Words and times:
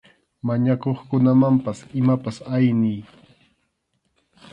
Mañakuqkunamanpas 0.47 1.79
imapas 1.99 2.37
ayniy. 2.55 2.99